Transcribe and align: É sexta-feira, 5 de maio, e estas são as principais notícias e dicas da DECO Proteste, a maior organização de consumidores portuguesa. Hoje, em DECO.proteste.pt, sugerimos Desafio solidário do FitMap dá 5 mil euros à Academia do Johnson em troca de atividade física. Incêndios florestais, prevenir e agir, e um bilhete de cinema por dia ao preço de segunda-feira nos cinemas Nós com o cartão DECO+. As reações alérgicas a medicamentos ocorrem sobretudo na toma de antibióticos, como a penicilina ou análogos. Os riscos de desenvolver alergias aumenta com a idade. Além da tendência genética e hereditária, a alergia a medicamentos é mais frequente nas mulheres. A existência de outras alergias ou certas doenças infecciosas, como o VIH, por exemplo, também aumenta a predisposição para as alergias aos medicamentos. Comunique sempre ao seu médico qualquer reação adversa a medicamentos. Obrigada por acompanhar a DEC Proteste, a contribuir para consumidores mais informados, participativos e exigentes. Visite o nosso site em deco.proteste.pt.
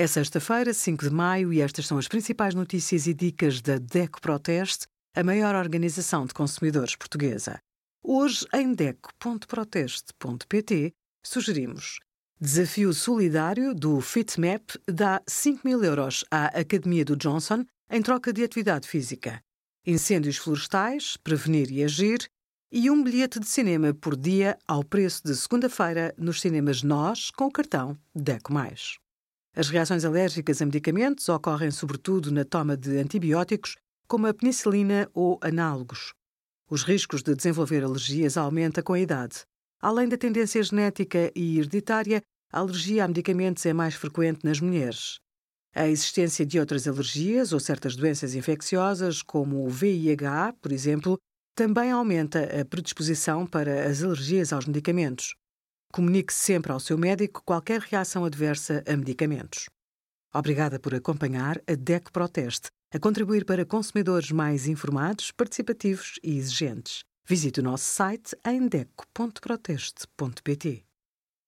É 0.00 0.06
sexta-feira, 0.06 0.72
5 0.72 1.08
de 1.08 1.12
maio, 1.12 1.52
e 1.52 1.60
estas 1.60 1.88
são 1.88 1.98
as 1.98 2.06
principais 2.06 2.54
notícias 2.54 3.08
e 3.08 3.14
dicas 3.14 3.60
da 3.60 3.78
DECO 3.78 4.20
Proteste, 4.20 4.86
a 5.12 5.24
maior 5.24 5.56
organização 5.56 6.24
de 6.24 6.32
consumidores 6.32 6.94
portuguesa. 6.94 7.58
Hoje, 8.00 8.46
em 8.54 8.74
DECO.proteste.pt, 8.74 10.92
sugerimos 11.26 11.98
Desafio 12.40 12.94
solidário 12.94 13.74
do 13.74 14.00
FitMap 14.00 14.76
dá 14.86 15.20
5 15.26 15.66
mil 15.66 15.82
euros 15.82 16.24
à 16.30 16.46
Academia 16.56 17.04
do 17.04 17.16
Johnson 17.16 17.64
em 17.90 18.00
troca 18.00 18.32
de 18.32 18.44
atividade 18.44 18.86
física. 18.86 19.42
Incêndios 19.84 20.36
florestais, 20.36 21.16
prevenir 21.16 21.72
e 21.72 21.82
agir, 21.82 22.30
e 22.70 22.88
um 22.88 23.02
bilhete 23.02 23.40
de 23.40 23.48
cinema 23.48 23.92
por 23.92 24.16
dia 24.16 24.56
ao 24.64 24.84
preço 24.84 25.24
de 25.24 25.34
segunda-feira 25.34 26.14
nos 26.16 26.40
cinemas 26.40 26.84
Nós 26.84 27.32
com 27.32 27.46
o 27.46 27.50
cartão 27.50 27.98
DECO+. 28.14 28.54
As 29.58 29.70
reações 29.70 30.04
alérgicas 30.04 30.62
a 30.62 30.64
medicamentos 30.64 31.28
ocorrem 31.28 31.72
sobretudo 31.72 32.30
na 32.30 32.44
toma 32.44 32.76
de 32.76 32.96
antibióticos, 32.96 33.74
como 34.06 34.28
a 34.28 34.32
penicilina 34.32 35.10
ou 35.12 35.36
análogos. 35.42 36.12
Os 36.70 36.84
riscos 36.84 37.24
de 37.24 37.34
desenvolver 37.34 37.82
alergias 37.82 38.36
aumenta 38.36 38.84
com 38.84 38.92
a 38.92 39.00
idade. 39.00 39.40
Além 39.82 40.08
da 40.08 40.16
tendência 40.16 40.62
genética 40.62 41.32
e 41.34 41.58
hereditária, 41.58 42.22
a 42.52 42.60
alergia 42.60 43.04
a 43.04 43.08
medicamentos 43.08 43.66
é 43.66 43.72
mais 43.72 43.96
frequente 43.96 44.44
nas 44.44 44.60
mulheres. 44.60 45.18
A 45.74 45.88
existência 45.88 46.46
de 46.46 46.60
outras 46.60 46.86
alergias 46.86 47.52
ou 47.52 47.58
certas 47.58 47.96
doenças 47.96 48.36
infecciosas, 48.36 49.22
como 49.22 49.66
o 49.66 49.68
VIH, 49.68 50.54
por 50.62 50.70
exemplo, 50.70 51.18
também 51.56 51.90
aumenta 51.90 52.60
a 52.60 52.64
predisposição 52.64 53.44
para 53.44 53.88
as 53.88 54.04
alergias 54.04 54.52
aos 54.52 54.66
medicamentos. 54.66 55.34
Comunique 55.92 56.32
sempre 56.32 56.72
ao 56.72 56.80
seu 56.80 56.98
médico 56.98 57.42
qualquer 57.44 57.80
reação 57.80 58.24
adversa 58.24 58.82
a 58.86 58.96
medicamentos. 58.96 59.68
Obrigada 60.32 60.78
por 60.78 60.94
acompanhar 60.94 61.60
a 61.66 61.74
DEC 61.74 62.12
Proteste, 62.12 62.68
a 62.92 62.98
contribuir 62.98 63.44
para 63.44 63.64
consumidores 63.64 64.30
mais 64.30 64.66
informados, 64.66 65.30
participativos 65.30 66.18
e 66.22 66.36
exigentes. 66.36 67.00
Visite 67.26 67.60
o 67.60 67.62
nosso 67.62 67.84
site 67.84 68.36
em 68.46 68.66
deco.proteste.pt. 68.66 70.87